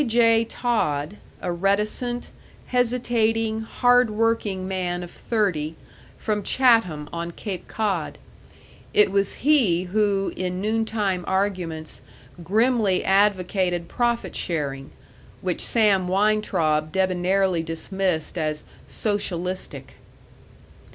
J. 0.07 0.45
Todd, 0.45 1.17
a 1.43 1.51
reticent, 1.51 2.31
hesitating, 2.65 3.59
hard 3.61 4.09
working 4.09 4.67
man 4.67 5.03
of 5.03 5.11
thirty, 5.11 5.75
from 6.17 6.41
Chatham 6.41 7.07
on 7.13 7.29
Cape 7.29 7.67
Cod. 7.67 8.17
It 8.95 9.11
was 9.11 9.45
he 9.47 9.83
who, 9.83 10.33
in 10.35 10.59
noon 10.59 10.85
time 10.85 11.23
arguments, 11.27 12.01
grimly 12.43 13.03
advocated 13.05 13.87
profit 13.87 14.35
sharing, 14.35 14.89
which 15.41 15.63
Sam 15.63 16.07
Weintraub 16.07 16.91
debonairly 16.91 17.63
dismissed 17.63 18.39
as 18.39 18.63
"socialistic." 18.87 19.97